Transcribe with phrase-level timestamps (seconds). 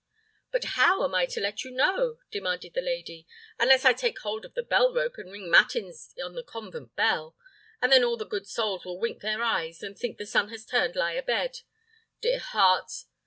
[0.49, 3.27] "But how am I to let you know?" demanded the lady,
[3.59, 7.37] "unless I take hold of the bell rope, and ring matins on the convent bell;
[7.83, 10.65] and then all the good souls will wink their eyes, and think the sun has
[10.65, 11.59] turned lie a bed.
[12.19, 12.91] Dear heart!